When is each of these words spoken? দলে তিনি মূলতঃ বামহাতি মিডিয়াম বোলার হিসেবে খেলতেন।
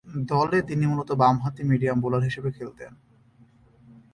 দলে 0.31 0.59
তিনি 0.61 0.83
মূলতঃ 0.87 1.13
বামহাতি 1.21 1.61
মিডিয়াম 1.69 1.97
বোলার 2.01 2.23
হিসেবে 2.23 2.49
খেলতেন। 2.57 2.91